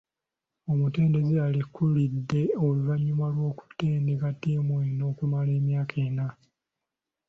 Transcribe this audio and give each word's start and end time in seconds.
Omutendesi 0.71 1.35
alekulidde 1.45 2.41
oluvanyuma 2.65 3.25
lw’okutendeka 3.35 4.27
tiimu 4.41 4.73
eno 4.87 5.03
okumala 5.11 5.51
emyaka 5.59 5.95
ena. 6.07 6.27